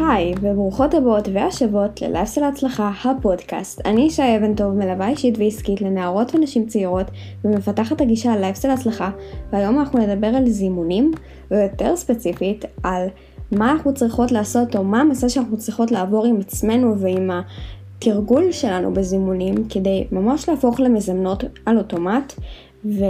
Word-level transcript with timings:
היי, 0.00 0.34
וברוכות 0.40 0.94
הבאות 0.94 1.28
והשבות 1.32 2.02
ללייפסטייל 2.02 2.46
ההצלחה, 2.46 2.90
הפודקאסט. 3.04 3.80
אני 3.86 4.10
שי 4.10 4.36
אבן 4.36 4.54
טוב, 4.54 4.72
מלווה 4.72 5.08
אישית 5.08 5.38
ועסקית 5.38 5.80
לנערות 5.80 6.34
ונשים 6.34 6.66
צעירות, 6.66 7.06
ומפתחת 7.44 8.00
הגישה 8.00 8.32
על 8.32 8.40
לייפסטייל 8.40 8.70
ההצלחה, 8.70 9.10
והיום 9.52 9.78
אנחנו 9.78 9.98
נדבר 9.98 10.26
על 10.26 10.48
זימונים, 10.48 11.12
ויותר 11.50 11.96
ספציפית, 11.96 12.64
על 12.82 13.06
מה 13.52 13.72
אנחנו 13.72 13.94
צריכות 13.94 14.32
לעשות, 14.32 14.76
או 14.76 14.84
מה 14.84 15.00
המסע 15.00 15.28
שאנחנו 15.28 15.58
צריכות 15.58 15.90
לעבור 15.90 16.26
עם 16.26 16.40
עצמנו 16.40 16.98
ועם 16.98 17.30
התרגול 17.30 18.52
שלנו 18.52 18.94
בזימונים, 18.94 19.54
כדי 19.68 20.06
ממש 20.12 20.48
להפוך 20.48 20.80
למזמנות 20.80 21.44
על 21.66 21.78
אוטומט, 21.78 22.32
ו... 22.84 23.04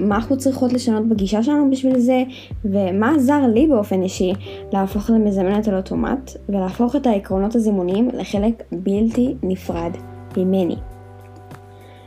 מה 0.00 0.16
אנחנו 0.16 0.38
צריכות 0.38 0.72
לשנות 0.72 1.08
בגישה 1.08 1.42
שלנו 1.42 1.70
בשביל 1.70 1.98
זה, 1.98 2.22
ומה 2.64 3.14
עזר 3.16 3.46
לי 3.46 3.66
באופן 3.66 4.02
אישי 4.02 4.32
להפוך 4.72 5.10
למזמנת 5.10 5.68
על 5.68 5.76
אוטומט, 5.76 6.30
ולהפוך 6.48 6.96
את 6.96 7.06
העקרונות 7.06 7.54
הזימוניים 7.54 8.08
לחלק 8.12 8.62
בלתי 8.72 9.34
נפרד 9.42 9.92
ממני. 10.36 10.76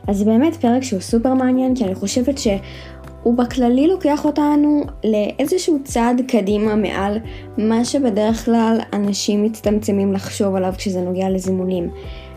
אז 0.07 0.17
זה 0.17 0.25
באמת 0.25 0.55
פרק 0.55 0.83
שהוא 0.83 0.99
סופר 0.99 1.33
מעניין, 1.33 1.75
כי 1.75 1.83
אני 1.83 1.95
חושבת 1.95 2.37
שהוא 2.37 3.37
בכללי 3.37 3.87
לוקח 3.87 4.25
אותנו 4.25 4.83
לאיזשהו 5.03 5.79
צעד 5.83 6.21
קדימה 6.27 6.75
מעל 6.75 7.17
מה 7.57 7.85
שבדרך 7.85 8.45
כלל 8.45 8.77
אנשים 8.93 9.43
מצטמצמים 9.43 10.13
לחשוב 10.13 10.55
עליו 10.55 10.73
כשזה 10.77 11.01
נוגע 11.01 11.29
לזימונים. 11.29 11.89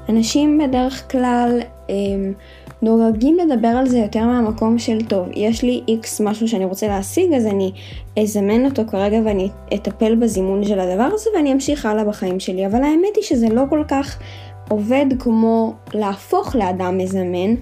אנשים 0.08 0.58
בדרך 0.58 1.12
כלל 1.12 1.60
הם, 1.88 2.32
נוהגים 2.82 3.36
לדבר 3.38 3.68
על 3.68 3.88
זה 3.88 3.98
יותר 3.98 4.24
מהמקום 4.24 4.78
של 4.78 5.04
טוב, 5.04 5.26
יש 5.34 5.62
לי 5.62 5.82
איקס 5.88 6.20
משהו 6.20 6.48
שאני 6.48 6.64
רוצה 6.64 6.88
להשיג, 6.88 7.32
אז 7.32 7.46
אני 7.46 7.72
אזמן 8.22 8.64
אותו 8.64 8.82
כרגע 8.90 9.20
ואני 9.24 9.48
אטפל 9.74 10.14
בזימון 10.14 10.64
של 10.64 10.80
הדבר 10.80 11.08
הזה 11.12 11.30
ואני 11.36 11.52
אמשיך 11.52 11.86
הלאה 11.86 12.04
בחיים 12.04 12.40
שלי. 12.40 12.66
אבל 12.66 12.82
האמת 12.82 13.16
היא 13.16 13.24
שזה 13.24 13.48
לא 13.48 13.62
כל 13.70 13.84
כך 13.88 14.18
עובד 14.68 15.06
כמו 15.18 15.74
להפוך 15.94 16.56
לאדם 16.56 16.98
מזמן, 16.98 17.54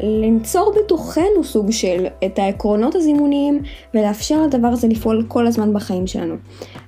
לנצור 0.00 0.74
בתוכנו 0.78 1.44
סוג 1.44 1.70
של 1.70 2.06
את 2.26 2.38
העקרונות 2.38 2.94
הזימוניים 2.94 3.62
ולאפשר 3.94 4.42
לדבר 4.42 4.68
הזה 4.68 4.88
לפעול 4.88 5.24
כל 5.28 5.46
הזמן 5.46 5.72
בחיים 5.72 6.06
שלנו. 6.06 6.34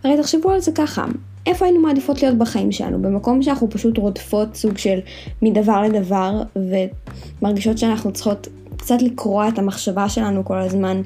הרי 0.05 0.17
תחשבו 0.17 0.51
על 0.51 0.61
זה 0.61 0.73
ככה, 0.73 1.05
איפה 1.49 1.65
היינו 1.65 1.81
מעדיפות 1.81 2.23
להיות 2.23 2.39
בחיים 2.39 2.73
שלנו? 2.73 3.03
במקום 3.03 3.43
שאנחנו 3.43 3.71
פשוט 3.71 3.99
רודפות 3.99 4.55
סוג 4.55 4.79
של 4.79 4.99
מדבר 5.43 5.83
לדבר 5.83 6.43
ומרגישות 6.57 7.79
שאנחנו 7.79 8.13
צריכות 8.13 8.49
קצת 8.77 9.03
לקרוע 9.03 9.49
את 9.49 9.59
המחשבה 9.59 10.09
שלנו 10.09 10.45
כל 10.45 10.59
הזמן 10.59 11.03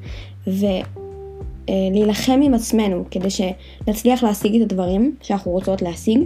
ולהילחם 0.47 2.41
עם 2.43 2.55
עצמנו 2.55 3.05
כדי 3.11 3.29
שנצליח 3.31 4.23
להשיג 4.23 4.57
את 4.57 4.63
הדברים 4.63 5.15
שאנחנו 5.23 5.51
רוצות 5.53 5.83
להשיג, 5.83 6.19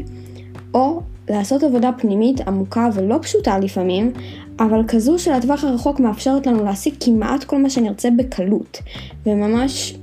או 0.74 1.00
לעשות 1.28 1.62
עבודה 1.62 1.90
פנימית 1.98 2.40
עמוקה 2.40 2.88
ולא 2.94 3.16
פשוטה 3.22 3.58
לפעמים, 3.58 4.12
אבל 4.60 4.80
כזו 4.88 5.18
שלטווח 5.18 5.64
הרחוק 5.64 6.00
מאפשרת 6.00 6.46
לנו 6.46 6.64
להשיג 6.64 6.94
כמעט 7.00 7.44
כל 7.44 7.58
מה 7.58 7.70
שנרצה 7.70 8.08
בקלות, 8.16 8.78
וממש 9.26 9.96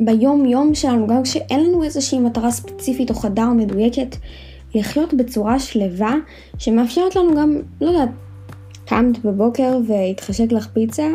ביום 0.00 0.46
יום 0.46 0.74
שלנו, 0.74 1.06
גם 1.06 1.22
כשאין 1.22 1.64
לנו 1.64 1.84
איזושהי 1.84 2.18
מטרה 2.18 2.50
ספציפית 2.50 3.10
או 3.10 3.14
חדה 3.14 3.46
או 3.46 3.54
מדויקת, 3.54 4.16
לחיות 4.74 5.14
בצורה 5.14 5.58
שלווה, 5.58 6.14
שמאפשרת 6.58 7.16
לנו 7.16 7.36
גם, 7.36 7.56
לא 7.80 7.90
יודעת, 7.90 8.08
קמת 8.86 9.24
בבוקר 9.24 9.78
והתחשק 9.86 10.52
לך 10.52 10.68
פיצה, 10.72 11.08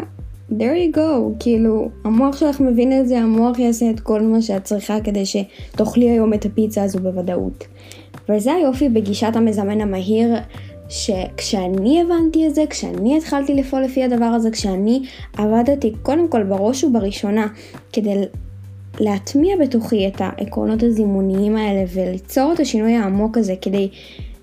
there 0.51 0.93
you 0.93 0.97
go, 0.97 0.99
כאילו, 1.39 1.89
המוח 2.03 2.37
שלך 2.37 2.59
מבין 2.59 2.99
את 2.99 3.07
זה, 3.07 3.19
המוח 3.19 3.59
יעשה 3.59 3.89
את 3.89 3.99
כל 3.99 4.21
מה 4.21 4.41
שאת 4.41 4.63
צריכה 4.63 5.01
כדי 5.01 5.23
שתאכלי 5.25 6.09
היום 6.09 6.33
את 6.33 6.45
הפיצה 6.45 6.83
הזו 6.83 6.99
בוודאות. 6.99 7.67
וזה 8.29 8.53
היופי 8.53 8.89
בגישת 8.89 9.35
המזמן 9.35 9.81
המהיר, 9.81 10.35
שכשאני 10.89 12.01
הבנתי 12.01 12.47
את 12.47 12.55
זה, 12.55 12.63
כשאני 12.69 13.17
התחלתי 13.17 13.55
לפעול 13.55 13.83
לפי 13.83 14.03
הדבר 14.03 14.25
הזה, 14.25 14.51
כשאני 14.51 15.03
עבדתי 15.37 15.93
קודם 16.01 16.27
כל 16.27 16.43
בראש 16.43 16.83
ובראשונה 16.83 17.47
כדי 17.93 18.13
להטמיע 18.99 19.55
בתוכי 19.61 20.07
את 20.07 20.15
העקרונות 20.19 20.83
הזימוניים 20.83 21.55
האלה 21.55 21.83
וליצור 21.93 22.53
את 22.53 22.59
השינוי 22.59 22.93
העמוק 22.93 23.37
הזה 23.37 23.53
כדי 23.61 23.89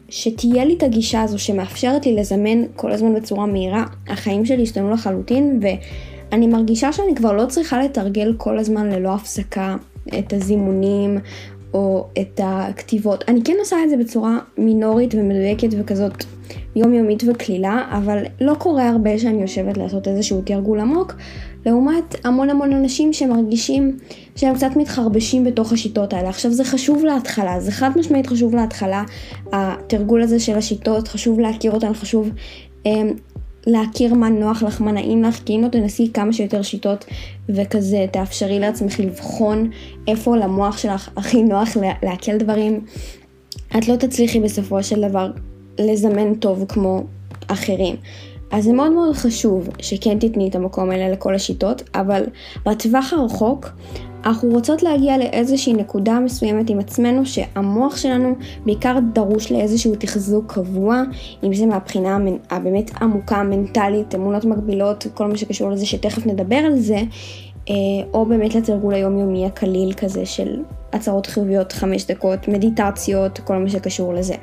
שתהיה 0.08 0.64
לי 0.64 0.74
את 0.74 0.82
הגישה 0.82 1.22
הזו 1.22 1.38
שמאפשרת 1.38 2.06
לי 2.06 2.16
לזמן 2.16 2.62
כל 2.76 2.92
הזמן 2.92 3.14
בצורה 3.14 3.46
מהירה, 3.46 3.84
החיים 4.08 4.44
שלי 4.44 4.62
השתנו 4.62 4.90
לחלוטין 4.90 5.60
ואני 5.62 6.46
מרגישה 6.46 6.92
שאני 6.92 7.14
כבר 7.14 7.32
לא 7.32 7.46
צריכה 7.46 7.82
לתרגל 7.82 8.34
כל 8.36 8.58
הזמן 8.58 8.90
ללא 8.90 9.14
הפסקה 9.14 9.76
את 10.18 10.32
הזימונים 10.32 11.18
או 11.74 12.06
את 12.20 12.40
הכתיבות. 12.44 13.24
אני 13.28 13.40
כן 13.44 13.56
עושה 13.58 13.76
את 13.84 13.90
זה 13.90 13.96
בצורה 13.96 14.38
מינורית 14.58 15.14
ומדויקת 15.14 15.68
וכזאת 15.78 16.24
יומיומית 16.76 17.22
וקלילה, 17.26 17.88
אבל 17.90 18.22
לא 18.40 18.54
קורה 18.54 18.88
הרבה 18.88 19.18
שאני 19.18 19.42
יושבת 19.42 19.76
לעשות 19.76 20.08
איזשהו 20.08 20.42
תרגול 20.42 20.80
עמוק, 20.80 21.14
לעומת 21.66 22.14
המון 22.24 22.50
המון 22.50 22.72
אנשים 22.72 23.12
שמרגישים 23.12 23.96
שהם 24.36 24.54
קצת 24.54 24.70
מתחרבשים 24.76 25.44
בתוך 25.44 25.72
השיטות 25.72 26.12
האלה. 26.12 26.28
עכשיו 26.28 26.52
זה 26.52 26.64
חשוב 26.64 27.04
להתחלה, 27.04 27.60
זה 27.60 27.72
חד 27.72 27.90
משמעית 27.96 28.26
חשוב 28.26 28.54
להתחלה, 28.54 29.04
התרגול 29.52 30.22
הזה 30.22 30.40
של 30.40 30.58
השיטות, 30.58 31.08
חשוב 31.08 31.40
להכיר 31.40 31.72
אותן, 31.72 31.94
חשוב 31.94 32.30
אמ, 32.86 33.10
להכיר 33.66 34.14
מה 34.14 34.28
נוח 34.28 34.62
לך, 34.62 34.80
מה 34.80 34.92
נעים 34.92 35.22
לך, 35.22 35.40
כי 35.44 35.56
אם 35.56 35.62
לא 35.62 35.68
תנסי 35.68 36.10
כמה 36.14 36.32
שיותר 36.32 36.62
שיטות 36.62 37.04
וכזה 37.48 38.06
תאפשרי 38.12 38.58
לעצמך 38.58 39.00
לבחון 39.00 39.70
איפה 40.08 40.36
למוח 40.36 40.78
שלך 40.78 41.10
הכי 41.16 41.42
נוח 41.42 41.76
לעכל 42.02 42.36
דברים, 42.36 42.80
את 43.78 43.88
לא 43.88 43.96
תצליחי 43.96 44.40
בסופו 44.40 44.82
של 44.82 45.08
דבר 45.08 45.30
לזמן 45.78 46.34
טוב 46.34 46.64
כמו 46.68 47.04
אחרים. 47.48 47.96
אז 48.52 48.64
זה 48.64 48.72
מאוד 48.72 48.92
מאוד 48.92 49.14
חשוב 49.14 49.68
שכן 49.78 50.18
תתני 50.18 50.48
את 50.48 50.54
המקום 50.54 50.90
האלה 50.90 51.08
לכל 51.08 51.34
השיטות, 51.34 51.82
אבל 51.94 52.24
בטווח 52.66 53.12
הרחוק 53.12 53.68
אנחנו 54.24 54.48
רוצות 54.48 54.82
להגיע 54.82 55.18
לאיזושהי 55.18 55.72
נקודה 55.72 56.20
מסוימת 56.20 56.70
עם 56.70 56.78
עצמנו 56.78 57.26
שהמוח 57.26 57.96
שלנו 57.96 58.34
בעיקר 58.66 58.98
דרוש 59.12 59.52
לאיזשהו 59.52 59.94
תחזוק 59.98 60.52
קבוע, 60.52 61.02
אם 61.44 61.54
זה 61.54 61.66
מהבחינה 61.66 62.18
הבאמת 62.50 62.90
עמוקה, 63.00 63.42
מנטלית, 63.42 64.14
אמונות 64.14 64.44
מגבילות, 64.44 65.06
כל 65.14 65.26
מה 65.26 65.36
שקשור 65.36 65.70
לזה 65.70 65.86
שתכף 65.86 66.26
נדבר 66.26 66.56
על 66.56 66.78
זה, 66.78 66.98
אה, 67.70 67.74
או 68.14 68.26
באמת 68.26 68.54
לתרגול 68.54 68.94
היומיומי 68.94 69.46
הקליל 69.46 69.92
כזה 69.92 70.26
של 70.26 70.62
הצהרות 70.92 71.26
חיוביות 71.26 71.72
חמש 71.72 72.06
דקות, 72.06 72.48
מדיטציות, 72.48 73.38
כל 73.38 73.56
מה 73.56 73.68
שקשור 73.68 74.14
לזה. 74.14 74.34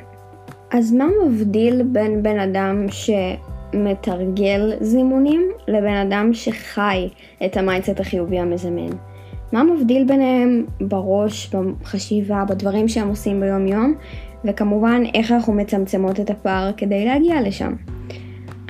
אז 0.72 0.92
מה 0.92 1.06
מבדיל 1.26 1.84
בין 1.84 2.24
בן 2.24 2.40
אדם 2.40 2.86
שמתרגל 3.72 4.74
זימונים 4.82 5.52
לבין 5.68 5.96
אדם 5.96 6.34
שחי 6.34 7.10
את 7.46 7.58
ה 7.58 7.63
mindset 7.63 8.00
החיובי 8.00 8.40
המזמן? 8.40 8.90
מה 9.52 9.64
מבדיל 9.64 10.04
ביניהם 10.08 10.66
בראש, 10.82 11.50
בחשיבה, 11.82 12.44
בדברים 12.50 12.88
שהם 12.88 13.08
עושים 13.08 13.40
ביום 13.40 13.68
יום, 13.68 13.96
וכמובן 14.46 15.04
איך 15.14 15.32
אנחנו 15.32 15.54
מצמצמות 15.54 16.20
את 16.20 16.30
הפער 16.30 16.72
כדי 16.78 17.06
להגיע 17.06 17.42
לשם. 17.42 17.74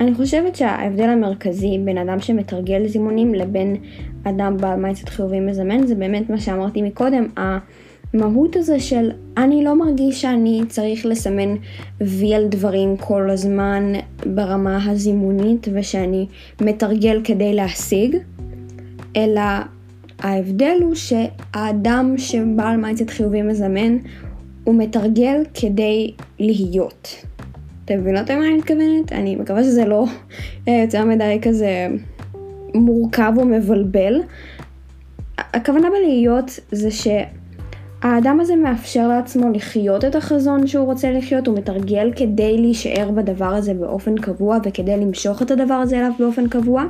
אני 0.00 0.14
חושבת 0.14 0.56
שההבדל 0.56 1.08
המרכזי 1.08 1.78
בין 1.84 1.98
אדם 1.98 2.20
שמתרגל 2.20 2.86
זימונים 2.86 3.34
לבין 3.34 3.76
אדם 4.24 4.56
בעל 4.56 4.80
mindset 4.80 5.08
חיובי 5.08 5.40
מזמן 5.40 5.86
זה 5.86 5.94
באמת 5.94 6.30
מה 6.30 6.40
שאמרתי 6.40 6.82
מקודם, 6.82 7.26
המהות 8.14 8.56
הזה 8.56 8.80
של 8.80 9.10
אני 9.36 9.64
לא 9.64 9.78
מרגיש 9.78 10.22
שאני 10.22 10.62
צריך 10.68 11.06
לסמן 11.06 11.54
וי 12.00 12.34
על 12.34 12.48
דברים 12.48 12.96
כל 12.96 13.30
הזמן 13.30 13.92
ברמה 14.26 14.90
הזימונית 14.90 15.68
ושאני 15.74 16.26
מתרגל 16.60 17.20
כדי 17.24 17.54
להשיג, 17.54 18.16
אלא 19.16 19.40
ההבדל 20.18 20.76
הוא 20.82 20.94
שהאדם 20.94 22.14
שבעל 22.18 22.76
mindset 22.76 23.10
חיובי 23.10 23.42
מזמן, 23.42 23.96
הוא 24.64 24.74
מתרגל 24.74 25.42
כדי 25.54 26.12
להיות. 26.38 27.24
אתם 27.84 27.98
מבינות 27.98 28.30
למה 28.30 28.46
אני 28.46 28.56
מתכוונת? 28.56 29.12
אני 29.12 29.36
מקווה 29.36 29.64
שזה 29.64 29.84
לא 29.84 30.04
אה, 30.68 30.82
יותר 30.84 31.04
מדי 31.04 31.38
כזה 31.42 31.88
מורכב 32.74 33.32
או 33.36 33.44
מבלבל. 33.44 34.20
הכוונה 35.38 35.88
בלהיות 35.90 36.60
זה 36.72 36.90
שהאדם 38.02 38.40
הזה 38.40 38.56
מאפשר 38.56 39.08
לעצמו 39.08 39.50
לחיות 39.54 40.04
את 40.04 40.16
החזון 40.16 40.66
שהוא 40.66 40.86
רוצה 40.86 41.12
לחיות, 41.12 41.46
הוא 41.46 41.58
מתרגל 41.58 42.12
כדי 42.16 42.58
להישאר 42.58 43.10
בדבר 43.10 43.54
הזה 43.54 43.74
באופן 43.74 44.14
קבוע 44.16 44.58
וכדי 44.64 44.96
למשוך 44.96 45.42
את 45.42 45.50
הדבר 45.50 45.74
הזה 45.74 45.98
אליו 45.98 46.12
באופן 46.18 46.48
קבוע. 46.48 46.84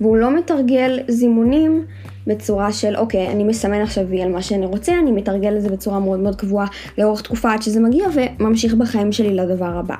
והוא 0.00 0.16
לא 0.16 0.36
מתרגל 0.36 1.00
זימונים 1.08 1.84
בצורה 2.26 2.72
של 2.72 2.96
אוקיי, 2.96 3.28
אני 3.28 3.44
מסמן 3.44 3.80
עכשיו 3.80 4.04
וי 4.08 4.22
על 4.22 4.32
מה 4.32 4.42
שאני 4.42 4.66
רוצה, 4.66 4.92
אני 5.02 5.12
מתרגל 5.12 5.56
את 5.56 5.62
זה 5.62 5.68
בצורה 5.68 6.00
מאוד 6.00 6.20
מאוד 6.20 6.36
קבועה 6.36 6.66
לאורך 6.98 7.22
תקופה 7.22 7.52
עד 7.52 7.62
שזה 7.62 7.80
מגיע 7.80 8.06
וממשיך 8.14 8.74
בחיים 8.74 9.12
שלי 9.12 9.34
לדבר 9.34 9.78
הבא. 9.78 9.96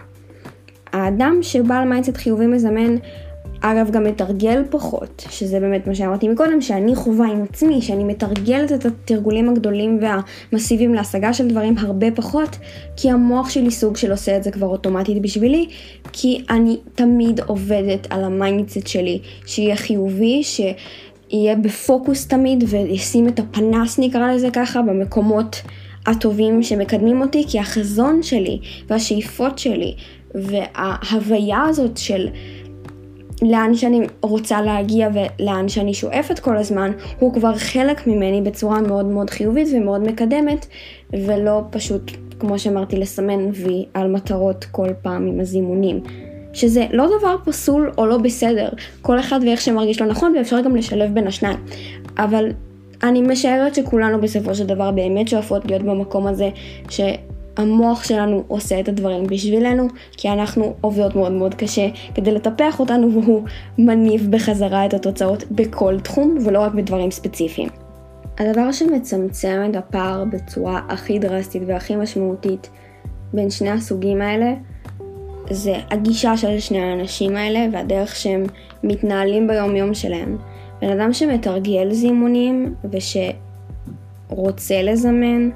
האדם 0.93 1.38
שבעל 1.43 1.88
mindset 1.88 2.17
חיובי 2.17 2.47
מזמן 2.47 2.97
אגב, 3.61 3.91
גם 3.91 4.05
מתרגל 4.05 4.62
פחות, 4.70 5.25
שזה 5.31 5.61
באמת 5.61 5.87
מה 5.87 5.94
שאמרתי 5.94 6.29
מקודם, 6.29 6.61
שאני 6.61 6.94
חווה 6.94 7.26
עם 7.26 7.43
עצמי, 7.43 7.82
שאני 7.82 8.05
מתרגלת 8.05 8.73
את 8.73 8.87
התרגולים 8.87 9.49
הגדולים 9.49 10.00
והמסיביים 10.00 10.94
להשגה 10.94 11.32
של 11.32 11.49
דברים 11.49 11.79
הרבה 11.79 12.11
פחות, 12.11 12.56
כי 12.97 13.11
המוח 13.11 13.50
שלי 13.50 13.70
סוג 13.70 13.97
של 13.97 14.11
עושה 14.11 14.37
את 14.37 14.43
זה 14.43 14.50
כבר 14.50 14.67
אוטומטית 14.67 15.23
בשבילי, 15.23 15.69
כי 16.12 16.44
אני 16.50 16.76
תמיד 16.94 17.41
עובדת 17.41 18.06
על 18.11 18.25
ה 18.25 18.32
mindset 18.32 18.87
שלי, 18.87 19.19
שיהיה 19.47 19.76
חיובי, 19.76 20.43
שיהיה 20.43 21.56
בפוקוס 21.56 22.26
תמיד, 22.26 22.64
וישים 22.67 23.29
את 23.29 23.38
הפנס 23.38 23.99
נקרא 23.99 24.32
לזה 24.32 24.49
ככה, 24.52 24.82
במקומות 24.82 25.62
הטובים 26.06 26.62
שמקדמים 26.62 27.20
אותי, 27.20 27.44
כי 27.49 27.59
החזון 27.59 28.23
שלי 28.23 28.59
והשאיפות 28.88 29.59
שלי 29.59 29.94
וההוויה 30.35 31.62
הזאת 31.69 31.97
של 31.97 32.29
לאן 33.51 33.75
שאני 33.75 34.01
רוצה 34.23 34.63
להגיע 34.63 35.09
ולאן 35.15 35.69
שאני 35.69 35.95
שואפת 35.95 36.39
כל 36.39 36.57
הזמן, 36.57 36.93
הוא 37.19 37.35
כבר 37.35 37.55
חלק 37.55 38.07
ממני 38.07 38.43
בצורה 38.43 38.81
מאוד 38.81 39.07
מאוד 39.07 39.31
חיובית 39.31 39.69
ומאוד 39.77 40.01
מקדמת, 40.01 40.67
ולא 41.13 41.63
פשוט, 41.71 42.11
כמו 42.41 42.59
שאמרתי, 42.59 42.97
לסמן 42.97 43.51
וי 43.53 43.85
על 43.95 44.11
מטרות 44.11 44.65
כל 44.65 44.89
פעם 45.03 45.27
עם 45.27 45.41
הזימונים. 45.41 46.01
שזה 46.53 46.87
לא 46.91 47.07
דבר 47.19 47.37
פסול 47.45 47.93
או 47.99 48.07
לא 48.07 48.19
בסדר, 48.19 48.69
כל 49.03 49.21
אחד 49.21 49.41
ואיך 49.43 49.61
שמרגיש 49.61 50.01
לו 50.01 50.07
נכון, 50.07 50.35
ואפשר 50.37 50.61
גם 50.61 50.77
לשלב 50.77 51.15
בין 51.15 51.27
השניים. 51.27 51.59
אבל 52.19 52.51
אני 53.03 53.21
משערת 53.21 53.75
שכולנו 53.75 54.21
בסופו 54.21 54.55
של 54.55 54.67
דבר 54.67 54.91
באמת 54.91 55.29
שואפות 55.29 55.65
להיות 55.65 55.83
במקום 55.83 56.27
הזה, 56.27 56.49
ש... 56.89 57.01
המוח 57.56 58.05
שלנו 58.05 58.44
עושה 58.49 58.81
את 58.81 58.88
הדברים 58.88 59.26
בשבילנו, 59.26 59.88
כי 60.12 60.29
אנחנו 60.29 60.75
עובדות 60.81 61.17
מאוד 61.17 61.32
מאוד 61.32 61.55
קשה 61.55 61.88
כדי 62.14 62.32
לטפח 62.32 62.81
אותנו 62.81 63.11
והוא 63.14 63.43
מניב 63.79 64.29
בחזרה 64.31 64.87
את 64.87 64.94
התוצאות 64.94 65.44
בכל 65.50 66.00
תחום 66.00 66.38
ולא 66.44 66.61
רק 66.61 66.75
בדברים 66.75 67.11
ספציפיים. 67.11 67.69
הדבר 68.38 68.73
שמצמצם 68.73 69.67
את 69.70 69.76
הפער 69.76 70.25
בצורה 70.25 70.81
הכי 70.88 71.19
דרסטית 71.19 71.62
והכי 71.67 71.97
משמעותית 71.97 72.70
בין 73.32 73.50
שני 73.50 73.70
הסוגים 73.70 74.23
האלה 74.23 74.55
זה 75.50 75.75
הגישה 75.91 76.37
של 76.37 76.61
שני 76.61 76.81
האנשים 76.81 77.37
האלה 77.37 77.67
והדרך 77.73 78.17
שהם 78.17 78.44
מתנהלים 78.82 79.47
ביום 79.47 79.76
יום 79.76 79.94
שלהם. 79.94 80.38
בן 80.81 81.00
אדם 81.00 81.12
שמתרגל 81.12 81.93
זימונים 81.93 82.75
ושרוצה 84.31 84.82
לזמן 84.82 85.50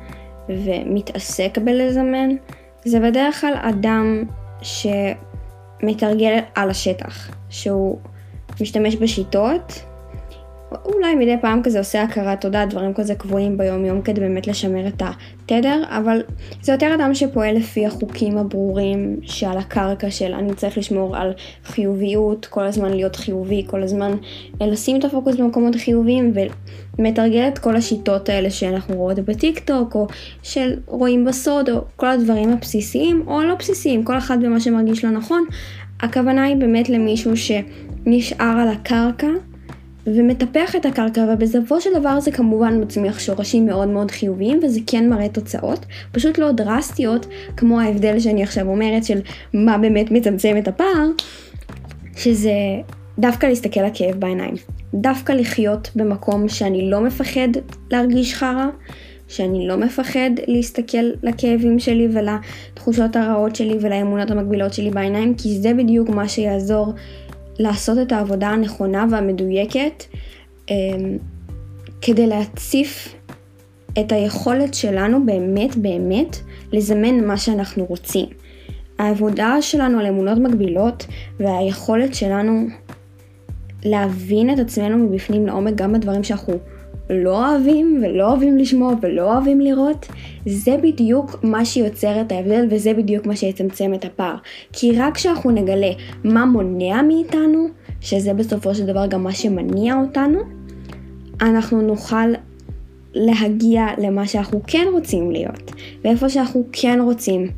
ומתעסק 0.65 1.59
בלזמן, 1.65 2.29
זה 2.85 3.01
בדרך 3.01 3.41
כלל 3.41 3.55
אדם 3.63 4.25
שמתרגל 4.63 6.39
על 6.55 6.71
השטח, 6.71 7.31
שהוא 7.51 7.99
משתמש 8.61 8.97
בשיטות, 8.97 9.83
אולי 10.85 11.15
מדי 11.15 11.37
פעם 11.41 11.63
כזה 11.63 11.79
עושה 11.79 12.03
הכרת 12.03 12.41
תודה, 12.41 12.67
דברים 12.67 12.95
כזה 12.95 13.15
קבועים 13.15 13.59
ביום 13.59 13.85
יום 13.85 14.03
כדי 14.03 14.21
באמת 14.21 14.47
לשמר 14.47 14.87
את 14.87 15.03
התדר, 15.03 15.83
אבל 15.89 16.23
זה 16.63 16.73
יותר 16.73 16.95
אדם 16.95 17.15
שפועל 17.15 17.57
לפי 17.57 17.87
החוקים 17.87 18.39
הברורים 18.39 19.17
שעל 19.23 19.59
הקרקע 19.59 20.11
של 20.11 20.33
אני 20.35 20.55
צריך 20.55 20.79
לשמור 20.79 21.17
על 21.17 21.33
חיוביות, 21.65 22.47
כל 22.47 22.65
הזמן 22.65 22.91
להיות 22.91 23.17
חיובי, 23.17 23.65
כל 23.67 23.83
הזמן 23.83 24.13
לשים 24.61 24.97
את 24.97 25.05
הפוקוס 25.05 25.37
במקומות 25.37 25.77
חיוביים 25.77 26.33
ומתרגל 26.99 27.49
את 27.49 27.59
כל 27.59 27.77
השיטות 27.77 28.29
האלה 28.29 28.51
שאנחנו 28.51 28.95
רואות 28.95 29.19
בטיק 29.19 29.59
טוק, 29.59 29.95
או 29.95 30.07
של 30.43 30.77
רואים 30.87 31.25
בסוד, 31.25 31.71
או 31.71 31.85
כל 31.97 32.07
הדברים 32.07 32.53
הבסיסיים, 32.53 33.25
או 33.27 33.41
הלא 33.41 33.55
בסיסיים, 33.55 34.05
כל 34.05 34.19
אחד 34.19 34.43
במה 34.43 34.61
שמרגיש 34.61 35.05
לו 35.05 35.11
נכון. 35.11 35.45
הכוונה 36.01 36.45
היא 36.45 36.57
באמת 36.57 36.89
למישהו 36.89 37.33
שנשאר 37.37 38.57
על 38.61 38.69
הקרקע. 38.69 39.50
ומטפח 40.07 40.77
את 40.77 40.87
הקרקע, 40.87 41.25
ובסופו 41.33 41.81
של 41.81 41.91
דבר 41.95 42.21
זה 42.21 42.31
כמובן 42.31 42.83
מצמיח 42.83 43.19
שורשים 43.19 43.67
מאוד 43.67 43.89
מאוד 43.89 44.11
חיוביים, 44.11 44.61
וזה 44.63 44.81
כן 44.87 45.09
מראה 45.09 45.29
תוצאות, 45.29 45.87
פשוט 46.13 46.39
לא 46.39 46.53
דרסטיות, 46.53 47.27
כמו 47.57 47.81
ההבדל 47.81 48.21
שאני 48.21 48.43
עכשיו 48.43 48.69
אומרת 48.69 49.05
של 49.05 49.21
מה 49.55 49.79
באמת 49.79 50.11
מצמצם 50.11 50.57
את 50.59 50.69
הפער, 50.69 51.07
שזה 52.17 52.53
דווקא 53.19 53.47
להסתכל 53.47 53.81
לכאב 53.81 54.15
בעיניים. 54.19 54.55
דווקא 54.95 55.33
לחיות 55.33 55.91
במקום 55.95 56.49
שאני 56.49 56.91
לא 56.91 57.01
מפחד 57.01 57.49
להרגיש 57.91 58.35
חרא, 58.35 58.67
שאני 59.29 59.69
לא 59.69 59.77
מפחד 59.77 60.31
להסתכל 60.47 61.11
לכאבים 61.23 61.79
שלי 61.79 62.09
ולתחושות 62.13 63.17
הרעות 63.17 63.57
שלי 63.57 63.77
ולאמונות 63.81 64.31
המקבילות 64.31 64.75
שלי 64.75 64.91
בעיניים, 64.91 65.35
כי 65.35 65.59
זה 65.59 65.75
בדיוק 65.75 66.09
מה 66.09 66.29
שיעזור 66.29 66.93
לעשות 67.61 67.99
את 68.03 68.13
העבודה 68.13 68.49
הנכונה 68.49 69.07
והמדויקת 69.11 70.05
אמ, 70.71 71.19
כדי 72.03 72.27
להציף 72.27 73.15
את 74.01 74.13
היכולת 74.13 74.75
שלנו 74.75 75.27
באמת 75.27 75.77
באמת 75.77 76.37
לזמן 76.73 77.27
מה 77.27 77.37
שאנחנו 77.37 77.85
רוצים. 77.85 78.27
העבודה 78.99 79.63
שלנו 79.63 80.01
על 80.01 80.07
אמונות 80.07 80.39
מגבילות 80.39 81.07
והיכולת 81.41 82.15
שלנו 82.15 82.67
להבין 83.85 84.53
את 84.53 84.59
עצמנו 84.59 84.99
מבפנים 84.99 85.47
לעומק 85.47 85.75
גם 85.75 85.93
בדברים 85.93 86.25
שאנחנו 86.25 86.55
לא 87.11 87.49
אוהבים 87.49 88.03
ולא 88.03 88.29
אוהבים 88.29 88.59
לשמוע 88.59 88.95
ולא 89.03 89.33
אוהבים 89.33 89.61
לראות, 89.61 90.07
זה 90.47 90.77
בדיוק 90.83 91.37
מה 91.43 91.65
שיוצר 91.65 92.21
את 92.21 92.33
ההבדל 92.33 92.67
וזה 92.71 92.95
בדיוק 92.95 93.27
מה 93.27 93.37
שיצמצם 93.37 93.95
את 93.95 94.05
הפער. 94.05 94.37
כי 94.73 94.99
רק 94.99 95.15
כשאנחנו 95.15 95.51
נגלה 95.51 95.91
מה 96.25 96.47
מונע 96.47 97.03
מאיתנו, 97.03 97.67
שזה 98.01 98.35
בסופו 98.35 98.75
של 98.75 98.87
דבר 98.87 99.07
גם 99.07 99.25
מה 99.25 99.33
שמניע 99.33 99.95
אותנו, 99.95 100.41
אנחנו 101.41 101.83
נוכל 101.83 102.33
להגיע 103.15 103.87
למה 103.99 104.27
שאנחנו 104.27 104.61
כן 104.67 104.87
רוצים 104.93 105.31
להיות, 105.31 105.73
ואיפה 106.05 106.29
שאנחנו 106.29 106.65
כן 106.73 106.99
רוצים 107.03 107.49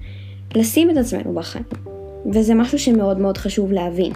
לשים 0.54 0.90
את 0.90 0.96
עצמנו 0.96 1.34
בחיים. 1.34 1.64
וזה 2.32 2.54
משהו 2.54 2.78
שמאוד 2.78 3.18
מאוד 3.18 3.38
חשוב 3.38 3.72
להבין. 3.72 4.12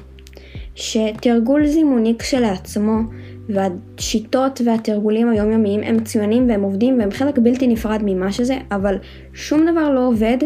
שתרגול 0.75 1.67
זימוני 1.67 2.15
כשלעצמו 2.19 3.01
והשיטות 3.49 4.61
והתרגולים 4.65 5.29
היומיומיים 5.29 5.83
הם 5.83 5.97
מצוינים 5.97 6.49
והם 6.49 6.63
עובדים 6.63 6.99
והם 6.99 7.11
חלק 7.11 7.39
בלתי 7.39 7.67
נפרד 7.67 8.01
ממה 8.05 8.33
שזה, 8.33 8.59
אבל 8.71 8.99
שום 9.33 9.67
דבר 9.71 9.91
לא 9.91 10.07
עובד 10.09 10.39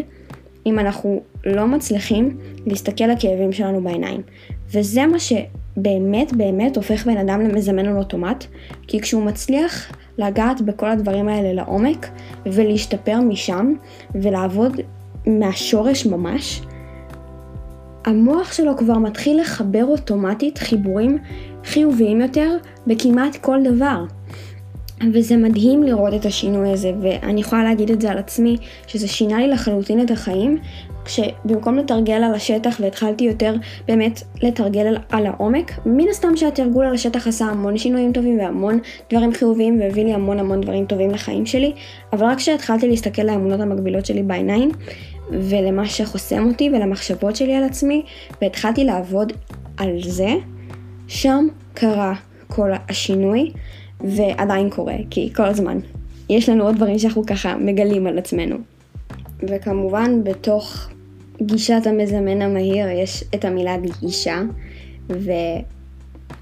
אם 0.65 0.79
אנחנו 0.79 1.21
לא 1.45 1.67
מצליחים 1.67 2.37
להסתכל 2.65 3.03
לכאבים 3.03 3.51
שלנו 3.51 3.83
בעיניים. 3.83 4.21
וזה 4.73 5.05
מה 5.05 5.17
שבאמת 5.19 6.33
באמת 6.33 6.77
הופך 6.77 7.05
בן 7.05 7.17
אדם 7.17 7.41
למזמן 7.41 7.85
על 7.85 7.97
אוטומט, 7.97 8.45
כי 8.87 9.01
כשהוא 9.01 9.23
מצליח 9.23 9.91
לגעת 10.17 10.61
בכל 10.61 10.89
הדברים 10.89 11.27
האלה 11.27 11.53
לעומק 11.53 12.09
ולהשתפר 12.45 13.19
משם 13.19 13.73
ולעבוד 14.15 14.81
מהשורש 15.27 16.05
ממש, 16.05 16.61
המוח 18.05 18.53
שלו 18.53 18.77
כבר 18.77 18.97
מתחיל 18.97 19.41
לחבר 19.41 19.85
אוטומטית 19.85 20.57
חיבורים 20.57 21.17
חיוביים 21.65 22.21
יותר 22.21 22.57
בכמעט 22.87 23.35
כל 23.35 23.59
דבר. 23.63 24.03
וזה 25.13 25.37
מדהים 25.37 25.83
לראות 25.83 26.13
את 26.13 26.25
השינוי 26.25 26.69
הזה, 26.69 26.91
ואני 27.01 27.41
יכולה 27.41 27.63
להגיד 27.63 27.91
את 27.91 28.01
זה 28.01 28.11
על 28.11 28.17
עצמי, 28.17 28.57
שזה 28.87 29.07
שינה 29.07 29.37
לי 29.37 29.47
לחלוטין 29.47 30.01
את 30.01 30.11
החיים, 30.11 30.57
כשבמקום 31.05 31.77
לתרגל 31.77 32.13
על 32.13 32.33
השטח 32.33 32.77
והתחלתי 32.79 33.23
יותר 33.23 33.55
באמת 33.87 34.21
לתרגל 34.43 34.87
על, 34.87 34.97
על 35.09 35.25
העומק, 35.25 35.71
מן 35.85 36.07
הסתם 36.09 36.35
שהתרגול 36.35 36.85
על 36.85 36.93
השטח 36.93 37.27
עשה 37.27 37.45
המון 37.45 37.77
שינויים 37.77 38.13
טובים 38.13 38.39
והמון 38.39 38.79
דברים 39.09 39.33
חיוביים 39.33 39.79
והביא 39.79 40.03
לי 40.03 40.13
המון 40.13 40.39
המון 40.39 40.61
דברים 40.61 40.85
טובים 40.85 41.11
לחיים 41.11 41.45
שלי, 41.45 41.73
אבל 42.13 42.25
רק 42.25 42.37
כשהתחלתי 42.37 42.87
להסתכל 42.87 43.21
לאמונות 43.21 43.59
המקבילות 43.59 44.05
שלי 44.05 44.23
בעיניים, 44.23 44.71
ולמה 45.31 45.85
שחוסם 45.85 46.47
אותי 46.47 46.69
ולמחשבות 46.69 47.35
שלי 47.35 47.55
על 47.55 47.63
עצמי, 47.63 48.03
והתחלתי 48.41 48.83
לעבוד 48.83 49.33
על 49.77 50.01
זה, 50.01 50.33
שם 51.11 51.47
קרה 51.73 52.13
כל 52.47 52.71
השינוי, 52.89 53.51
ועדיין 53.99 54.69
קורה, 54.69 54.95
כי 55.09 55.33
כל 55.33 55.45
הזמן. 55.45 55.79
יש 56.29 56.49
לנו 56.49 56.63
עוד 56.63 56.75
דברים 56.75 56.99
שאנחנו 56.99 57.25
ככה 57.25 57.55
מגלים 57.55 58.07
על 58.07 58.17
עצמנו. 58.17 58.55
וכמובן 59.39 60.23
בתוך 60.23 60.89
גישת 61.41 61.81
המזמן 61.85 62.41
המהיר 62.41 62.89
יש 62.89 63.23
את 63.35 63.45
המילה 63.45 63.75
גישה, 63.99 64.41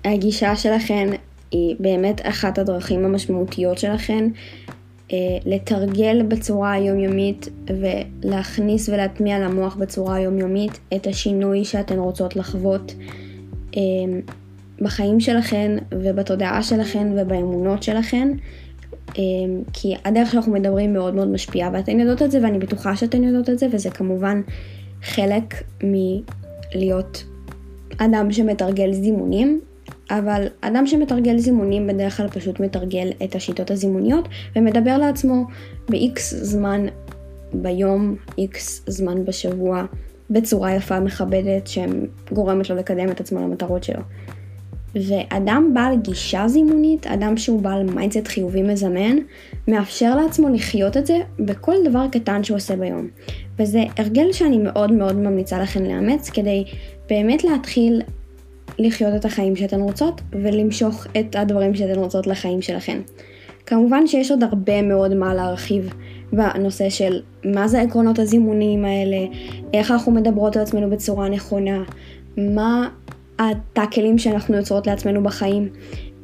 והגישה 0.05 0.55
שלכן 0.55 1.09
היא 1.51 1.75
באמת 1.79 2.21
אחת 2.23 2.57
הדרכים 2.57 3.05
המשמעותיות 3.05 3.77
שלכן 3.77 4.29
אה, 5.11 5.17
לתרגל 5.45 6.21
בצורה 6.27 6.71
היומיומית 6.71 7.49
ולהכניס 7.67 8.89
ולהטמיע 8.89 9.39
למוח 9.39 9.75
בצורה 9.75 10.15
היומיומית 10.15 10.79
את 10.95 11.07
השינוי 11.07 11.65
שאתן 11.65 11.99
רוצות 11.99 12.35
לחוות 12.35 12.93
אה, 13.77 13.81
בחיים 14.81 15.19
שלכן 15.19 15.77
ובתודעה 15.91 16.63
שלכן 16.63 17.07
ובאמונות 17.17 17.83
שלכן, 17.83 18.31
אה, 19.17 19.23
כי 19.73 19.95
הדרך 20.05 20.31
שאנחנו 20.31 20.51
מדברים 20.51 20.93
מאוד 20.93 21.15
מאוד 21.15 21.27
משפיעה 21.27 21.69
ואתן 21.73 21.99
יודעות 21.99 22.21
את 22.21 22.31
זה 22.31 22.39
ואני 22.43 22.59
בטוחה 22.59 22.95
שאתן 22.95 23.23
יודעות 23.23 23.49
את 23.49 23.59
זה 23.59 23.67
וזה 23.71 23.89
כמובן 23.89 24.41
חלק 25.03 25.63
מלהיות 25.83 27.23
אדם 27.97 28.31
שמתרגל 28.31 28.93
זימונים, 28.93 29.61
אבל 30.09 30.47
אדם 30.61 30.87
שמתרגל 30.87 31.37
זימונים 31.37 31.87
בדרך 31.87 32.17
כלל 32.17 32.27
פשוט 32.27 32.59
מתרגל 32.59 33.11
את 33.23 33.35
השיטות 33.35 33.71
הזימוניות 33.71 34.27
ומדבר 34.55 34.97
לעצמו 34.97 35.45
ב-X 35.89 36.19
זמן 36.19 36.85
ביום, 37.53 38.15
X 38.39 38.57
זמן 38.87 39.25
בשבוע, 39.25 39.85
בצורה 40.29 40.75
יפה 40.75 40.99
מכבדת 40.99 41.67
שגורמת 41.67 42.69
לו 42.69 42.75
לקדם 42.75 43.11
את 43.11 43.19
עצמו 43.19 43.39
למטרות 43.39 43.83
שלו. 43.83 44.01
ואדם 44.95 45.71
בעל 45.73 45.97
גישה 45.97 46.47
זימונית, 46.47 47.07
אדם 47.07 47.37
שהוא 47.37 47.61
בעל 47.61 47.83
mindset 47.83 48.27
חיובי 48.27 48.61
מזמן, 48.61 49.17
מאפשר 49.67 50.15
לעצמו 50.15 50.49
לחיות 50.49 50.97
את 50.97 51.05
זה 51.05 51.17
בכל 51.39 51.75
דבר 51.85 52.05
קטן 52.11 52.43
שהוא 52.43 52.57
עושה 52.57 52.75
ביום. 52.75 53.07
וזה 53.59 53.83
הרגל 53.97 54.31
שאני 54.31 54.57
מאוד 54.57 54.91
מאוד 54.91 55.15
ממליצה 55.15 55.59
לכם 55.59 55.83
לאמץ, 55.83 56.29
כדי 56.29 56.63
באמת 57.09 57.43
להתחיל 57.43 58.01
לחיות 58.79 59.15
את 59.15 59.25
החיים 59.25 59.55
שאתן 59.55 59.81
רוצות, 59.81 60.21
ולמשוך 60.31 61.07
את 61.19 61.35
הדברים 61.35 61.75
שאתן 61.75 61.99
רוצות 61.99 62.27
לחיים 62.27 62.61
שלכן. 62.61 63.01
כמובן 63.65 64.07
שיש 64.07 64.31
עוד 64.31 64.43
הרבה 64.43 64.81
מאוד 64.81 65.13
מה 65.13 65.33
להרחיב 65.33 65.93
בנושא 66.33 66.89
של 66.89 67.21
מה 67.45 67.67
זה 67.67 67.81
עקרונות 67.81 68.19
הזימונים 68.19 68.85
האלה, 68.85 69.17
איך 69.73 69.91
אנחנו 69.91 70.11
מדברות 70.11 70.55
על 70.55 70.61
עצמנו 70.61 70.89
בצורה 70.89 71.29
נכונה, 71.29 71.83
מה 72.37 72.89
הטאקלים 73.39 74.17
שאנחנו 74.17 74.57
יוצרות 74.57 74.87
לעצמנו 74.87 75.23
בחיים, 75.23 75.69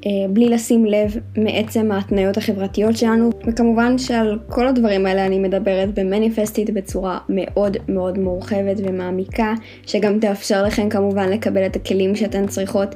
אה, 0.05 0.11
בלי 0.29 0.49
לשים 0.49 0.85
לב 0.85 1.17
מעצם 1.37 1.91
ההתניות 1.91 2.37
החברתיות 2.37 2.97
שלנו, 2.97 3.29
וכמובן 3.47 3.97
שעל 3.97 4.39
כל 4.49 4.67
הדברים 4.67 5.05
האלה 5.05 5.25
אני 5.25 5.39
מדברת 5.39 5.99
במניפסטית 5.99 6.69
בצורה 6.69 7.19
מאוד 7.29 7.77
מאוד 7.89 8.17
מורחבת 8.19 8.77
ומעמיקה, 8.77 9.53
שגם 9.85 10.19
תאפשר 10.19 10.63
לכם 10.63 10.89
כמובן 10.89 11.29
לקבל 11.29 11.65
את 11.65 11.75
הכלים 11.75 12.15
שאתן 12.15 12.47
צריכות 12.47 12.95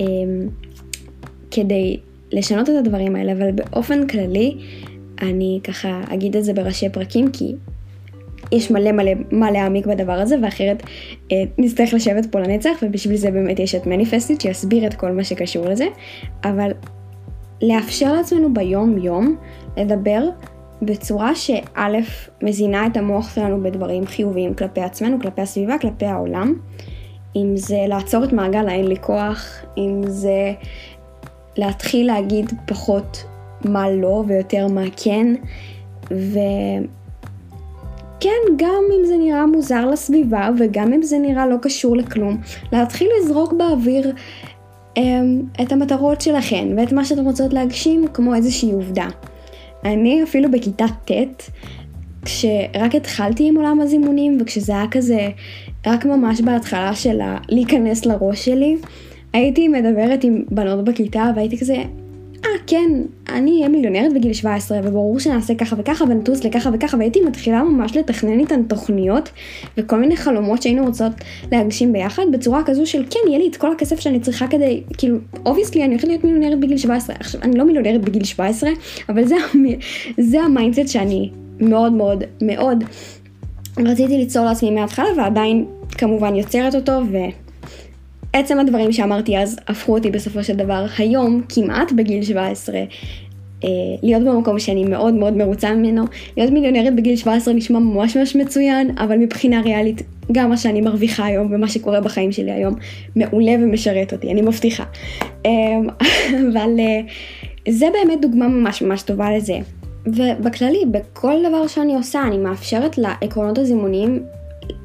אה, 0.00 0.06
כדי 1.50 1.96
לשנות 2.32 2.68
את 2.68 2.74
הדברים 2.78 3.16
האלה, 3.16 3.32
אבל 3.32 3.52
באופן 3.52 4.06
כללי, 4.06 4.56
אני 5.22 5.60
ככה 5.64 6.00
אגיד 6.08 6.36
את 6.36 6.44
זה 6.44 6.52
בראשי 6.52 6.88
פרקים, 6.88 7.30
כי 7.32 7.54
יש 8.54 8.70
מלא 8.70 8.92
מלא 8.92 9.12
מה 9.30 9.50
להעמיק 9.50 9.86
בדבר 9.86 10.12
הזה, 10.12 10.36
ואחרת 10.42 10.82
אה, 11.32 11.42
נצטרך 11.58 11.94
לשבת 11.94 12.26
פה 12.26 12.40
לנצח, 12.40 12.78
ובשביל 12.82 13.16
זה 13.16 13.30
באמת 13.30 13.58
יש 13.58 13.74
את 13.74 13.86
מניפסטית 13.86 14.40
שיסביר 14.40 14.86
את 14.86 14.94
כל 14.94 15.12
מה 15.12 15.24
שקשור 15.24 15.68
לזה, 15.68 15.86
אבל 16.44 16.70
לאפשר 17.62 18.12
לעצמנו 18.12 18.54
ביום 18.54 18.98
יום 18.98 19.36
לדבר 19.76 20.28
בצורה 20.82 21.34
שא' 21.34 21.88
מזינה 22.42 22.86
את 22.86 22.96
המוח 22.96 23.34
שלנו 23.34 23.62
בדברים 23.62 24.06
חיוביים 24.06 24.54
כלפי 24.54 24.80
עצמנו, 24.80 25.20
כלפי 25.20 25.42
הסביבה, 25.42 25.78
כלפי 25.78 26.06
העולם. 26.06 26.54
אם 27.36 27.56
זה 27.56 27.78
לעצור 27.88 28.24
את 28.24 28.32
מעגל 28.32 28.68
האין 28.68 28.86
לי 28.88 28.96
כוח, 29.00 29.64
אם 29.78 30.00
זה 30.06 30.52
להתחיל 31.56 32.06
להגיד 32.06 32.52
פחות 32.66 33.24
מה 33.64 33.90
לא 33.90 34.24
ויותר 34.26 34.66
מה 34.68 34.82
כן, 34.96 35.34
ו... 36.10 36.38
כן, 38.24 38.54
גם 38.56 38.82
אם 38.98 39.04
זה 39.04 39.16
נראה 39.16 39.46
מוזר 39.46 39.86
לסביבה 39.86 40.50
וגם 40.58 40.92
אם 40.92 41.02
זה 41.02 41.18
נראה 41.18 41.46
לא 41.46 41.56
קשור 41.62 41.96
לכלום, 41.96 42.40
להתחיל 42.72 43.08
לזרוק 43.20 43.52
באוויר 43.52 44.12
אמ, 44.96 45.42
את 45.62 45.72
המטרות 45.72 46.20
שלכן 46.20 46.68
ואת 46.76 46.92
מה 46.92 47.04
שאתן 47.04 47.24
רוצות 47.24 47.52
להגשים 47.52 48.04
כמו 48.14 48.34
איזושהי 48.34 48.72
עובדה. 48.72 49.06
אני 49.84 50.22
אפילו 50.22 50.50
בכיתה 50.50 50.84
ט', 51.04 51.50
כשרק 52.24 52.94
התחלתי 52.94 53.48
עם 53.48 53.56
עולם 53.56 53.80
הזימונים 53.80 54.38
וכשזה 54.40 54.72
היה 54.72 54.86
כזה 54.90 55.28
רק 55.86 56.04
ממש 56.04 56.40
בהתחלה 56.40 56.94
של 56.94 57.20
להיכנס 57.48 58.06
לראש 58.06 58.44
שלי, 58.44 58.76
הייתי 59.32 59.68
מדברת 59.68 60.24
עם 60.24 60.42
בנות 60.50 60.84
בכיתה 60.84 61.30
והייתי 61.36 61.58
כזה, 61.58 61.82
אה 62.44 62.50
כן, 62.66 62.90
אני 63.28 63.50
אהיה 63.50 63.68
מיליונרת 63.68 64.12
בגיל 64.12 64.32
17 64.32 64.80
וברור 64.84 65.18
שנעשה 65.18 65.54
ככה 65.54 65.76
וככה 65.78 66.04
ונטוס 66.04 66.44
לככה 66.44 66.70
וככה 66.72 66.96
והייתי 66.96 67.20
מתחילה 67.20 67.62
ממש 67.62 67.96
לתכנן 67.96 68.40
איתן 68.40 68.62
תוכניות 68.62 69.30
וכל 69.78 70.00
מיני 70.00 70.16
חלומות 70.16 70.62
שהיינו 70.62 70.84
רוצות 70.84 71.12
להגשים 71.52 71.92
ביחד 71.92 72.22
בצורה 72.32 72.62
כזו 72.64 72.86
של 72.86 73.04
כן, 73.10 73.20
יהיה 73.28 73.38
לי 73.38 73.48
את 73.48 73.56
כל 73.56 73.72
הכסף 73.72 74.00
שאני 74.00 74.20
צריכה 74.20 74.46
כדי, 74.46 74.82
כאילו, 74.96 75.18
obviously 75.46 75.84
אני 75.84 75.90
הולכת 75.90 76.08
להיות 76.08 76.24
מיליונרת 76.24 76.60
בגיל 76.60 76.76
17. 76.76 77.16
עכשיו, 77.20 77.42
אני 77.42 77.58
לא 77.58 77.64
מיליונרת 77.64 78.00
בגיל 78.00 78.24
17, 78.24 78.70
אבל 79.08 79.24
זה, 79.24 79.36
זה 80.20 80.40
ה 80.40 80.46
mindset 80.46 80.88
שאני 80.88 81.30
מאוד 81.60 81.92
מאוד 81.92 82.24
מאוד 82.42 82.84
רציתי 83.78 84.18
ליצור 84.18 84.44
לעצמי 84.44 84.70
מההתחלה 84.70 85.08
ועדיין 85.16 85.66
כמובן 85.98 86.34
יוצרת 86.34 86.74
אותו 86.74 86.92
ו... 87.12 87.16
עצם 88.34 88.60
הדברים 88.60 88.92
שאמרתי 88.92 89.38
אז 89.38 89.56
הפכו 89.68 89.94
אותי 89.94 90.10
בסופו 90.10 90.44
של 90.44 90.56
דבר 90.56 90.86
היום, 90.98 91.42
כמעט 91.48 91.92
בגיל 91.92 92.22
17, 92.22 92.76
אה, 93.64 93.68
להיות 94.02 94.22
במקום 94.22 94.58
שאני 94.58 94.84
מאוד 94.84 95.14
מאוד 95.14 95.36
מרוצה 95.36 95.74
ממנו. 95.74 96.04
להיות 96.36 96.50
מיליונרית 96.50 96.96
בגיל 96.96 97.16
17 97.16 97.54
נשמע 97.54 97.78
ממש 97.78 98.16
ממש 98.16 98.36
מצוין, 98.36 98.98
אבל 98.98 99.18
מבחינה 99.18 99.60
ריאלית, 99.60 100.02
גם 100.32 100.48
מה 100.48 100.56
שאני 100.56 100.80
מרוויחה 100.80 101.24
היום 101.26 101.52
ומה 101.52 101.68
שקורה 101.68 102.00
בחיים 102.00 102.32
שלי 102.32 102.52
היום, 102.52 102.74
מעולה 103.16 103.52
ומשרת 103.62 104.12
אותי, 104.12 104.30
אני 104.32 104.42
מבטיחה. 104.42 104.84
אה, 105.46 105.50
אבל 106.52 106.70
אה, 106.78 107.00
זה 107.68 107.86
באמת 107.92 108.20
דוגמה 108.20 108.48
ממש 108.48 108.82
ממש 108.82 109.02
טובה 109.02 109.36
לזה. 109.36 109.58
ובכללי, 110.06 110.84
בכל 110.90 111.34
דבר 111.48 111.66
שאני 111.66 111.94
עושה, 111.94 112.22
אני 112.22 112.38
מאפשרת 112.38 112.98
לעקרונות 112.98 113.58
הזימוניים 113.58 114.22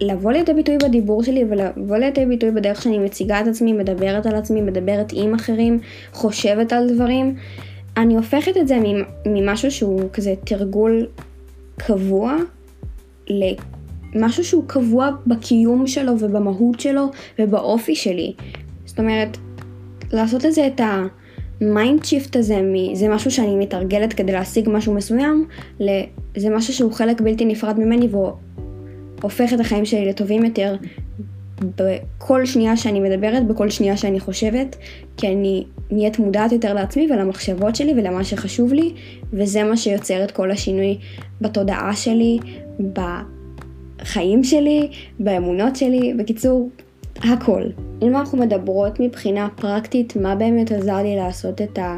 לבוא 0.01 0.31
לידי 0.31 0.53
ביטוי 0.53 0.77
בדיבור 0.77 1.24
שלי 1.24 1.45
ולבוא 1.50 1.98
לידי 1.98 2.25
ביטוי 2.25 2.51
בדרך 2.51 2.81
שאני 2.81 2.98
מציגה 2.98 3.41
את 3.41 3.48
עצמי, 3.48 3.74
מדברת 3.74 4.25
על 4.25 4.36
עצמי, 4.36 4.62
מדברת 4.62 5.12
עם 5.13 5.33
אחרים, 5.33 5.79
חושבת 6.12 6.74
על 6.74 6.93
דברים. 6.95 7.36
אני 7.98 8.15
הופכת 8.15 8.57
את 8.57 8.67
זה 8.67 8.77
ממשהו 9.25 9.71
שהוא 9.71 10.01
כזה 10.13 10.33
תרגול 10.43 11.07
קבוע 11.77 12.36
למשהו 13.29 14.43
שהוא 14.43 14.63
קבוע 14.67 15.09
בקיום 15.27 15.88
שלו 15.88 16.13
ובמהות 16.19 16.79
שלו 16.79 17.05
ובאופי 17.39 17.95
שלי. 17.95 18.33
זאת 18.86 19.00
אומרת, 19.00 19.38
לעשות 20.12 20.45
את 20.45 20.53
זה, 20.53 20.67
את 20.67 20.81
ה 21.62 21.70
mind 21.70 22.06
shift 22.06 22.36
הזה, 22.36 22.62
זה 22.93 23.09
משהו 23.09 23.31
שאני 23.31 23.55
מתרגלת 23.55 24.13
כדי 24.13 24.31
להשיג 24.31 24.69
משהו 24.71 24.93
מסוים, 24.93 25.45
זה 26.38 26.50
משהו 26.50 26.74
שהוא 26.74 26.93
חלק 26.93 27.21
בלתי 27.21 27.45
נפרד 27.45 27.79
ממני 27.79 28.07
והוא 28.12 28.31
הופך 29.22 29.54
את 29.54 29.60
החיים 29.60 29.86
שלי 29.86 30.06
לטובים 30.06 30.46
יותר 30.46 30.76
בכל 31.62 32.46
שנייה 32.46 32.78
שאני 32.78 33.00
מדברת, 33.00 33.48
בכל 33.48 33.70
שנייה 33.70 33.98
שאני 33.98 34.20
חושבת, 34.20 34.76
כי 35.18 35.28
אני 35.28 35.66
נהיית 35.92 36.20
מודעת 36.20 36.52
יותר 36.52 36.74
לעצמי 36.74 37.08
ולמחשבות 37.12 37.76
שלי 37.76 37.94
ולמה 37.98 38.24
שחשוב 38.24 38.74
לי, 38.74 38.94
וזה 39.34 39.64
מה 39.64 39.78
שיוצר 39.78 40.24
את 40.24 40.32
כל 40.32 40.52
השינוי 40.52 40.98
בתודעה 41.42 41.96
שלי, 41.96 42.40
בחיים 44.00 44.44
שלי, 44.44 44.90
באמונות 45.20 45.76
שלי, 45.76 46.14
בקיצור, 46.18 46.70
הכל. 47.16 47.64
אם 48.02 48.16
אנחנו 48.16 48.38
מדברות 48.38 49.00
מבחינה 49.00 49.48
פרקטית, 49.56 50.16
מה 50.16 50.36
באמת 50.36 50.72
עזר 50.72 50.98
לי 50.98 51.16
לעשות 51.16 51.62
את 51.62 51.80
ה... 51.80 51.96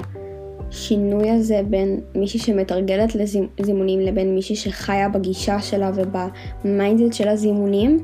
השינוי 0.72 1.30
הזה 1.30 1.62
בין 1.70 2.00
מישהי 2.16 2.40
שמתרגלת 2.40 3.16
לזימונים 3.60 4.00
לבין 4.00 4.36
מישהי 4.36 4.56
שחיה 4.56 5.10
בגישה 5.10 5.62
שלה 5.62 5.92
ובמיינדד 5.96 7.14
של 7.14 7.28
הזימונים, 7.28 8.00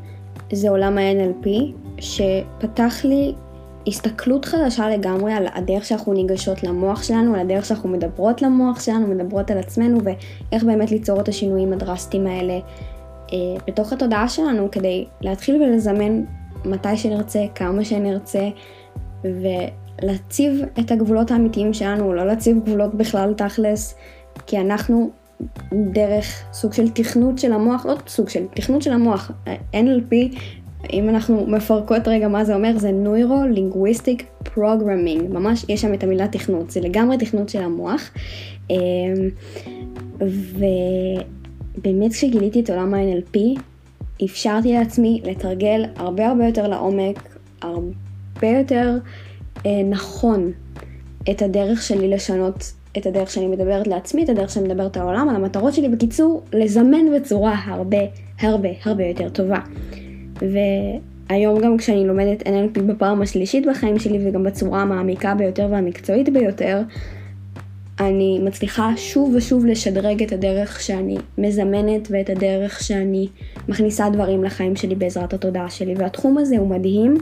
זה 0.52 0.70
עולם 0.70 0.98
ה-NLP, 0.98 1.50
שפתח 2.00 3.02
לי 3.04 3.34
הסתכלות 3.88 4.46
חדשה 4.46 4.90
לגמרי 4.90 5.34
על 5.34 5.48
הדרך 5.54 5.86
שאנחנו 5.86 6.14
ניגשות 6.14 6.64
למוח 6.64 7.04
שלנו, 7.04 7.34
על 7.34 7.40
הדרך 7.40 7.66
שאנחנו 7.66 7.90
מדברות 7.90 8.42
למוח 8.42 8.80
שלנו, 8.80 9.08
מדברות 9.08 9.52
על 9.52 9.58
עצמנו, 9.58 10.00
ואיך 10.04 10.64
באמת 10.64 10.92
ליצור 10.92 11.22
את 11.22 11.28
השינויים 11.28 11.74
הדרסטיים 11.74 12.28
האלה 12.28 12.60
אה, 13.34 13.38
בתוך 13.68 13.94
התודעה 13.94 14.30
שלנו, 14.30 14.72
כדי 14.72 15.06
להתחיל 15.22 15.62
ולזמן 15.62 16.24
מתי 16.66 16.98
שנרצה, 16.98 17.46
כמה 17.56 17.86
שנרצה, 17.86 18.50
ו... 19.24 19.48
להציב 20.02 20.62
את 20.80 20.92
הגבולות 20.92 21.32
האמיתיים 21.32 21.74
שלנו, 21.74 22.14
לא 22.14 22.28
להציב 22.28 22.60
גבולות 22.66 22.96
בכלל 22.96 23.34
תכלס, 23.34 23.96
כי 24.48 24.58
אנחנו 24.58 25.12
דרך 25.74 26.44
סוג 26.54 26.74
של 26.74 26.90
תכנות 26.90 27.40
של 27.40 27.54
המוח, 27.54 27.86
לא 27.86 27.96
סוג 28.08 28.30
של, 28.30 28.46
תכנות 28.54 28.82
של 28.82 28.94
המוח, 28.94 29.32
NLP, 29.74 30.38
אם 30.94 31.10
אנחנו 31.10 31.48
מפרקות 31.48 32.08
רגע 32.08 32.28
מה 32.28 32.46
זה 32.46 32.56
אומר, 32.56 32.78
זה 32.78 32.92
Neuro-Linguistic 33.04 34.48
Programming, 34.48 35.24
ממש 35.30 35.66
יש 35.70 35.82
שם 35.82 35.94
את 35.94 36.04
המילה 36.04 36.28
תכנות, 36.28 36.72
זה 36.72 36.82
לגמרי 36.82 37.18
תכנות 37.18 37.50
של 37.50 37.64
המוח. 37.64 38.12
אמ, 38.70 38.76
ובאמת 40.20 42.12
כשגיליתי 42.12 42.60
את 42.60 42.70
עולם 42.70 42.94
ה-NLP, 42.94 43.40
אפשרתי 44.26 44.74
לעצמי 44.74 45.22
לתרגל 45.24 45.86
הרבה 45.96 46.28
הרבה 46.28 46.46
יותר 46.46 46.68
לעומק, 46.68 47.38
הרבה 47.62 48.48
יותר 48.60 48.98
נכון 49.90 50.52
את 51.30 51.42
הדרך 51.42 51.82
שלי 51.82 52.08
לשנות 52.08 52.74
את 52.98 53.06
הדרך 53.06 53.30
שאני 53.30 53.48
מדברת 53.48 53.88
לעצמי, 53.88 54.24
את 54.24 54.30
הדרך 54.30 54.50
שאני 54.50 54.68
מדברת 54.68 54.98
על 54.98 55.04
העולם, 55.04 55.30
על 55.30 55.36
המטרות 55.36 55.74
שלי, 55.74 55.90
בקיצור, 55.90 56.44
לזמן 56.54 57.16
בצורה 57.16 57.56
הרבה 57.66 57.98
הרבה 58.40 58.70
הרבה 58.84 59.06
יותר 59.06 59.30
טובה. 59.30 59.60
היום 61.30 61.60
גם 61.60 61.78
כשאני 61.78 62.08
לומדת 62.08 62.48
NLP 62.48 62.82
בפעם 62.82 63.22
השלישית 63.22 63.66
בחיים 63.66 64.00
שלי 64.00 64.20
וגם 64.30 64.44
בצורה 64.44 64.82
המעמיקה 64.82 65.36
ביותר 65.36 65.68
והמקצועית 65.72 66.30
ביותר, 66.30 66.82
אני 68.00 68.40
מצליחה 68.44 68.92
שוב 68.98 69.34
ושוב 69.36 69.66
לשדרג 69.66 70.24
את 70.24 70.32
הדרך 70.32 70.82
שאני 70.82 71.18
מזמנת 71.38 72.08
ואת 72.12 72.30
הדרך 72.30 72.84
שאני 72.84 73.28
מכניסה 73.70 74.10
דברים 74.10 74.44
לחיים 74.44 74.76
שלי 74.76 74.96
בעזרת 74.96 75.34
התודעה 75.34 75.70
שלי, 75.70 75.94
והתחום 75.98 76.38
הזה 76.38 76.58
הוא 76.58 76.68
מדהים. 76.68 77.18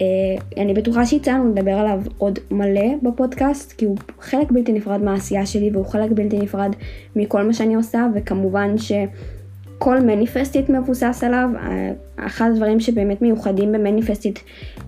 אה, 0.00 0.62
אני 0.62 0.74
בטוחה 0.74 1.02
לנו 1.26 1.50
לדבר 1.50 1.72
עליו 1.72 2.00
עוד 2.18 2.38
מלא 2.50 2.94
בפודקאסט, 3.02 3.72
כי 3.72 3.84
הוא 3.84 3.96
חלק 4.20 4.52
בלתי 4.52 4.72
נפרד 4.72 5.02
מהעשייה 5.02 5.46
שלי 5.46 5.70
והוא 5.72 5.86
חלק 5.86 6.10
בלתי 6.10 6.38
נפרד 6.38 6.72
מכל 7.16 7.42
מה 7.42 7.52
שאני 7.52 7.74
עושה, 7.74 8.06
וכמובן 8.14 8.74
שכל 8.78 10.00
מניפסטית 10.00 10.68
מבוסס 10.68 11.24
עליו. 11.26 11.48
אה, 11.56 11.92
אחד 12.16 12.50
הדברים 12.52 12.80
שבאמת 12.80 13.22
מיוחדים 13.22 13.72
במניפסטית, 13.72 14.42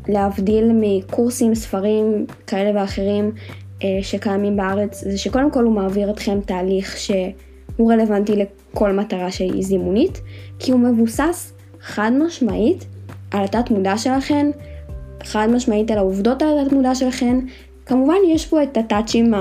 להבדיל 0.08 0.70
מקורסים, 0.74 1.54
ספרים 1.54 2.26
כאלה 2.46 2.80
ואחרים, 2.80 3.32
אה, 3.84 3.98
שקיימים 4.02 4.56
בארץ, 4.56 5.04
זה 5.04 5.18
שקודם 5.18 5.50
כל 5.50 5.64
הוא 5.64 5.72
מעביר 5.72 6.10
אתכם 6.10 6.40
תהליך 6.40 6.96
שהוא 6.96 7.92
רלוונטי 7.92 8.32
לכל 8.36 8.92
מטרה 8.92 9.30
שהיא 9.30 9.64
זימונית, 9.64 10.20
כי 10.58 10.72
הוא 10.72 10.80
מבוסס 10.80 11.52
חד 11.80 12.10
משמעית 12.26 12.86
על 13.30 13.44
התת 13.44 13.70
מודע 13.70 13.98
שלכם, 13.98 14.50
חד 15.24 15.48
משמעית 15.50 15.90
על 15.90 15.98
העובדות 15.98 16.42
על 16.42 16.58
התת 16.58 16.72
מודע 16.72 16.94
שלכם. 16.94 17.40
כמובן 17.86 18.16
יש 18.28 18.46
פה 18.46 18.62
את 18.62 18.76
הטאצ'ים 18.76 19.34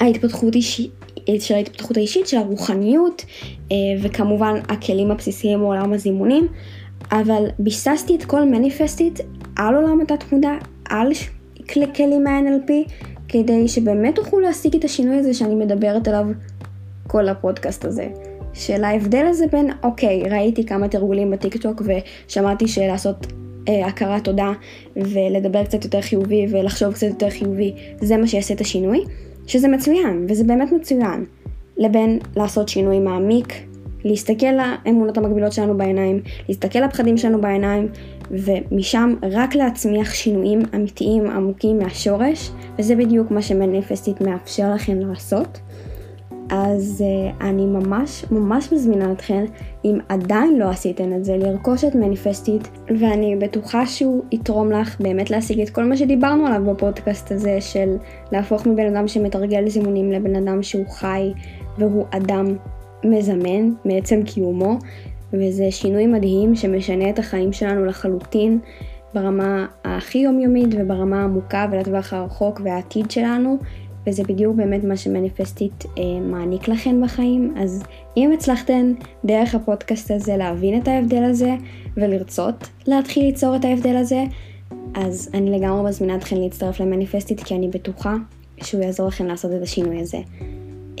ההתפתחות 0.00 0.54
אישית. 0.54 0.90
של 1.38 1.54
ההתפתחות 1.54 1.96
האישית, 1.96 2.26
של 2.26 2.36
הרוחניות, 2.36 3.24
אה, 3.72 3.76
וכמובן 4.02 4.54
הכלים 4.68 5.10
הבסיסיים 5.10 5.58
מעולם 5.58 5.92
הזימונים, 5.92 6.46
אבל 7.12 7.44
ביססתי 7.58 8.16
את 8.16 8.24
כל 8.24 8.44
מניפסטית 8.44 9.20
על 9.56 9.74
עולם 9.74 10.00
התת 10.00 10.32
מודע, 10.32 10.52
על 10.88 11.08
כלים 11.94 12.24
מה-NLP, 12.24 12.92
כדי 13.28 13.68
שבאמת 13.68 14.14
תוכלו 14.14 14.40
להשיג 14.40 14.76
את 14.76 14.84
השינוי 14.84 15.16
הזה 15.16 15.34
שאני 15.34 15.54
מדברת 15.54 16.08
עליו 16.08 16.26
כל 17.06 17.28
הפודקאסט 17.28 17.84
הזה. 17.84 18.08
של 18.54 18.84
ההבדל 18.84 19.26
הזה 19.28 19.44
בין, 19.52 19.70
אוקיי, 19.82 20.22
ראיתי 20.30 20.66
כמה 20.66 20.88
תרגולים 20.88 21.30
בטיקטוק 21.30 21.82
ושמעתי 22.28 22.68
שלעשות 22.68 23.26
אה, 23.68 23.86
הכרת 23.86 24.24
תודה 24.24 24.52
ולדבר 24.96 25.64
קצת 25.64 25.84
יותר 25.84 26.00
חיובי 26.00 26.46
ולחשוב 26.50 26.92
קצת 26.92 27.06
יותר 27.06 27.30
חיובי, 27.30 27.74
זה 28.00 28.16
מה 28.16 28.26
שיעשה 28.26 28.54
את 28.54 28.60
השינוי, 28.60 29.04
שזה 29.46 29.68
מצוין, 29.68 30.26
וזה 30.28 30.44
באמת 30.44 30.72
מצוין, 30.72 31.24
לבין 31.76 32.18
לעשות 32.36 32.68
שינוי 32.68 32.98
מעמיק, 32.98 33.54
להסתכל 34.04 34.46
לאמונות 34.46 35.18
המקבילות 35.18 35.52
שלנו 35.52 35.76
בעיניים, 35.78 36.20
להסתכל 36.48 36.78
לפחדים 36.78 37.18
שלנו 37.18 37.40
בעיניים, 37.40 37.88
ומשם 38.30 39.14
רק 39.32 39.54
להצמיח 39.54 40.14
שינויים 40.14 40.62
אמיתיים 40.74 41.30
עמוקים 41.30 41.78
מהשורש, 41.78 42.50
וזה 42.78 42.96
בדיוק 42.96 43.30
מה 43.30 43.42
שמניפסטית 43.42 44.20
מאפשר 44.20 44.74
לכם 44.74 44.98
לעשות. 45.00 45.58
אז 46.54 47.04
uh, 47.04 47.44
אני 47.44 47.66
ממש 47.66 48.24
ממש 48.30 48.72
מזמינה 48.72 49.12
אתכם, 49.12 49.44
אם 49.84 49.98
עדיין 50.08 50.58
לא 50.58 50.70
עשיתם 50.70 51.12
את 51.12 51.24
זה, 51.24 51.36
לרכוש 51.36 51.84
את 51.84 51.94
מניפסטית, 51.94 52.68
ואני 53.00 53.36
בטוחה 53.36 53.86
שהוא 53.86 54.24
יתרום 54.32 54.72
לך 54.72 55.00
באמת 55.00 55.30
להשיג 55.30 55.60
את 55.60 55.70
כל 55.70 55.84
מה 55.84 55.96
שדיברנו 55.96 56.46
עליו 56.46 56.64
בפודקאסט 56.64 57.32
הזה, 57.32 57.60
של 57.60 57.96
להפוך 58.32 58.66
מבן 58.66 58.96
אדם 58.96 59.08
שמתרגל 59.08 59.68
זימונים 59.68 60.12
לבן 60.12 60.36
אדם 60.36 60.62
שהוא 60.62 60.86
חי, 60.86 61.32
והוא 61.78 62.04
אדם 62.10 62.46
מזמן 63.04 63.70
מעצם 63.84 64.22
קיומו, 64.22 64.78
וזה 65.32 65.70
שינוי 65.70 66.06
מדהים 66.06 66.54
שמשנה 66.54 67.10
את 67.10 67.18
החיים 67.18 67.52
שלנו 67.52 67.84
לחלוטין 67.84 68.58
ברמה 69.14 69.66
הכי 69.84 70.18
יומיומית 70.18 70.68
וברמה 70.78 71.20
העמוקה 71.20 71.66
ולטווח 71.72 72.12
הרחוק 72.12 72.60
והעתיד 72.64 73.10
שלנו, 73.10 73.58
וזה 74.06 74.22
בדיוק 74.22 74.56
באמת 74.56 74.84
מה 74.84 74.96
שמניפסטית 74.96 75.84
אה, 75.98 76.20
מעניק 76.20 76.68
לכן 76.68 77.04
בחיים. 77.04 77.54
אז 77.56 77.82
אם 78.16 78.32
הצלחתן 78.34 78.92
דרך 79.24 79.54
הפודקאסט 79.54 80.10
הזה 80.10 80.36
להבין 80.36 80.82
את 80.82 80.88
ההבדל 80.88 81.24
הזה 81.24 81.54
ולרצות 81.96 82.68
להתחיל 82.86 83.24
ליצור 83.24 83.56
את 83.56 83.64
ההבדל 83.64 83.96
הזה, 83.96 84.24
אז 84.94 85.30
אני 85.34 85.50
לגמרי 85.50 85.88
מזמינה 85.88 86.16
אתכן 86.16 86.36
להצטרף 86.36 86.80
למניפסטית 86.80 87.42
כי 87.42 87.54
אני 87.54 87.68
בטוחה 87.68 88.16
שהוא 88.62 88.82
יעזור 88.82 89.08
לכם 89.08 89.26
לעשות 89.26 89.52
את 89.52 89.62
השינוי 89.62 90.00
הזה. 90.00 90.18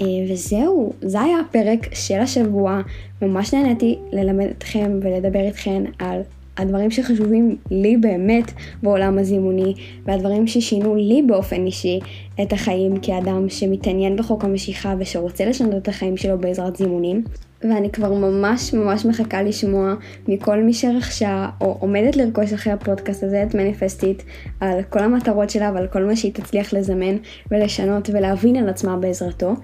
אה, 0.00 0.32
וזהו, 0.32 0.92
זה 1.02 1.20
היה 1.20 1.40
הפרק 1.40 1.94
של 1.94 2.18
השבוע, 2.18 2.80
ממש 3.22 3.54
נהניתי 3.54 3.98
ללמד 4.12 4.46
אתכם 4.46 4.98
ולדבר 5.02 5.40
איתכם 5.40 5.84
על 5.98 6.20
הדברים 6.56 6.90
שחשובים 6.90 7.56
לי 7.70 7.96
באמת 7.96 8.52
בעולם 8.82 9.18
הזימוני, 9.18 9.74
והדברים 10.04 10.46
ששינו 10.46 10.96
לי 10.96 11.22
באופן 11.26 11.66
אישי 11.66 12.00
את 12.42 12.52
החיים 12.52 12.96
כאדם 12.96 13.48
שמתעניין 13.48 14.16
בחוק 14.16 14.44
המשיכה 14.44 14.94
ושרוצה 14.98 15.44
לשנות 15.44 15.74
את 15.74 15.88
החיים 15.88 16.16
שלו 16.16 16.38
בעזרת 16.38 16.76
זימונים. 16.76 17.24
ואני 17.64 17.90
כבר 17.90 18.12
ממש 18.12 18.74
ממש 18.74 19.06
מחכה 19.06 19.42
לשמוע 19.42 19.94
מכל 20.28 20.62
מי 20.62 20.74
שרכשה 20.74 21.48
או 21.60 21.76
עומדת 21.80 22.16
לרכוש 22.16 22.52
אחרי 22.52 22.72
הפודקאסט 22.72 23.22
הזה 23.22 23.42
את 23.42 23.54
מניפסטית 23.54 24.22
על 24.60 24.82
כל 24.82 24.98
המטרות 24.98 25.50
שלה 25.50 25.72
ועל 25.74 25.86
כל 25.86 26.04
מה 26.04 26.16
שהיא 26.16 26.32
תצליח 26.32 26.72
לזמן 26.72 27.16
ולשנות 27.50 28.10
ולהבין 28.12 28.56
על 28.56 28.68
עצמה 28.68 28.96
בעזרתו. 28.96 29.54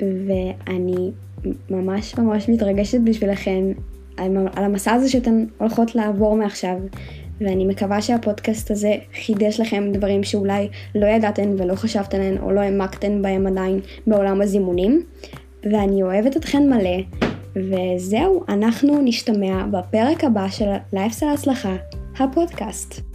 ואני 0.00 1.10
ממש 1.70 2.18
ממש 2.18 2.48
מתרגשת 2.48 3.00
בשבילכם 3.04 3.72
על 4.16 4.64
המסע 4.64 4.92
הזה 4.92 5.08
שאתן 5.08 5.44
הולכות 5.58 5.94
לעבור 5.94 6.36
מעכשיו. 6.36 6.76
ואני 7.40 7.64
מקווה 7.64 8.02
שהפודקאסט 8.02 8.70
הזה 8.70 8.94
חידש 9.24 9.60
לכם 9.60 9.92
דברים 9.92 10.24
שאולי 10.24 10.68
לא 10.94 11.06
ידעתן 11.06 11.54
ולא 11.58 11.74
חשבתן 11.74 12.16
עליהן 12.16 12.38
או 12.38 12.50
לא 12.50 12.60
העמקתן 12.60 13.22
בהם 13.22 13.46
עדיין 13.46 13.80
בעולם 14.06 14.40
הזימונים. 14.40 15.02
ואני 15.62 16.02
אוהבת 16.02 16.36
אתכן 16.36 16.70
מלא, 16.70 17.00
וזהו, 17.56 18.44
אנחנו 18.48 19.02
נשתמע 19.02 19.66
בפרק 19.66 20.24
הבא 20.24 20.48
של 20.48 20.68
לייפסל 20.92 21.26
הצלחה, 21.26 21.74
הפודקאסט. 22.18 23.13